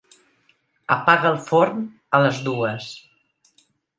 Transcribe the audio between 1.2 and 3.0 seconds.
el forn a les dues.